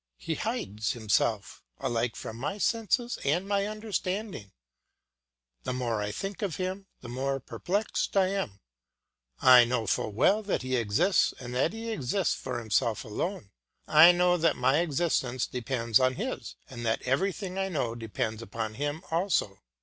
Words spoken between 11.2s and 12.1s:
and that he